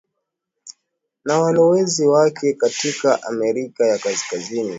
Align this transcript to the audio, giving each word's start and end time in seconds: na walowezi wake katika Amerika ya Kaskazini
na 1.25 1.39
walowezi 1.39 2.07
wake 2.07 2.53
katika 2.53 3.23
Amerika 3.23 3.85
ya 3.85 3.97
Kaskazini 3.97 4.69